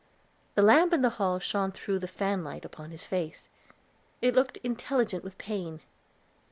[0.55, 3.49] The lamp in the hall shone through the fanlight upon his face;
[4.19, 5.81] it looked intelligent with pain.